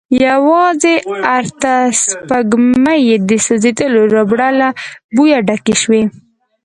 [0.27, 0.95] يواځې
[1.37, 4.67] ارته سپږمې يې د سوځيدلې ربړ له
[5.15, 6.01] بويه ډکې شوې.